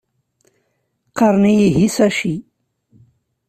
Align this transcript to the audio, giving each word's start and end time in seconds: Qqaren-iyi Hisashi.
Qqaren-iyi 1.11 1.67
Hisashi. 1.77 2.33